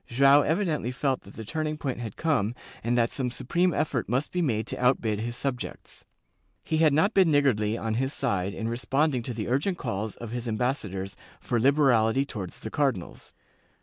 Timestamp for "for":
11.39-11.59